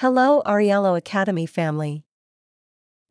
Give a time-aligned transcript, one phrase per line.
[0.00, 2.04] Hello, Arielo Academy family.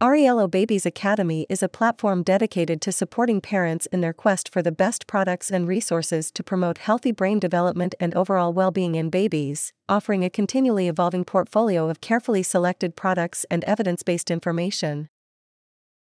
[0.00, 4.70] Arielo Babies Academy is a platform dedicated to supporting parents in their quest for the
[4.70, 9.72] best products and resources to promote healthy brain development and overall well being in babies,
[9.88, 15.08] offering a continually evolving portfolio of carefully selected products and evidence based information.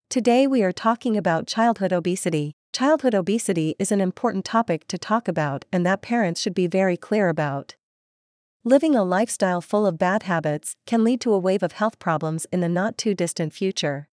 [0.08, 2.52] Today we are talking about childhood obesity.
[2.72, 6.96] Childhood obesity is an important topic to talk about and that parents should be very
[6.96, 7.74] clear about.
[8.68, 12.46] Living a lifestyle full of bad habits can lead to a wave of health problems
[12.52, 14.08] in the not too distant future.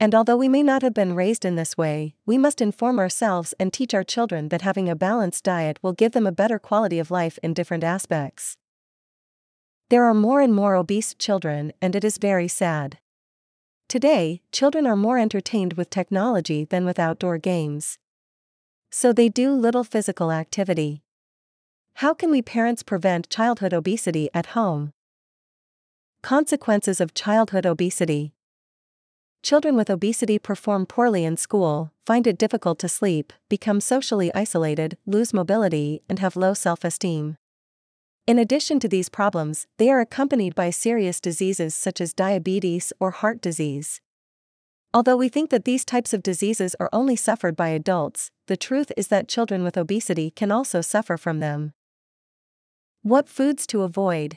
[0.00, 3.54] And although we may not have been raised in this way, we must inform ourselves
[3.60, 6.98] and teach our children that having a balanced diet will give them a better quality
[6.98, 8.56] of life in different aspects.
[9.88, 12.98] There are more and more obese children, and it is very sad.
[13.88, 18.00] Today, children are more entertained with technology than with outdoor games.
[18.90, 21.04] So they do little physical activity.
[22.00, 24.94] How can we parents prevent childhood obesity at home?
[26.22, 28.32] Consequences of childhood obesity
[29.42, 34.96] Children with obesity perform poorly in school, find it difficult to sleep, become socially isolated,
[35.04, 37.36] lose mobility, and have low self esteem.
[38.26, 43.10] In addition to these problems, they are accompanied by serious diseases such as diabetes or
[43.10, 44.00] heart disease.
[44.94, 48.90] Although we think that these types of diseases are only suffered by adults, the truth
[48.96, 51.74] is that children with obesity can also suffer from them.
[53.02, 54.36] What foods to avoid?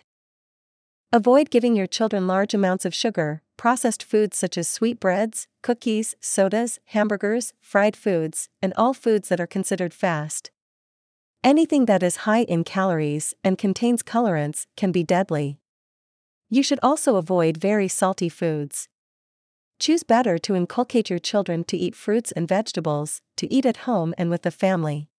[1.11, 6.80] Avoid giving your children large amounts of sugar, processed foods such as sweetbreads, cookies, sodas,
[6.86, 10.50] hamburgers, fried foods, and all foods that are considered fast.
[11.44, 15.59] Anything that is high in calories and contains colorants can be deadly.
[16.50, 18.88] You should also avoid very salty foods.
[19.78, 24.14] Choose better to inculcate your children to eat fruits and vegetables, to eat at home
[24.17, 25.09] and with the family.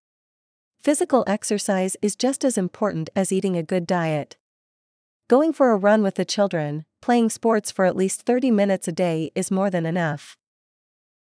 [0.85, 4.37] Physical exercise is just as important as eating a good diet.
[5.29, 8.93] Going for a run with the children, playing sports for at least 30 minutes a
[8.93, 10.37] day is more than enough.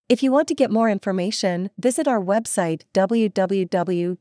[0.09, 4.17] If you want to get more information, visit our website www.arielo.net.